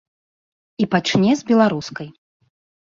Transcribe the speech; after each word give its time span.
І 0.85 0.89
пачне 0.95 1.31
з 1.45 1.47
беларускай. 1.53 2.09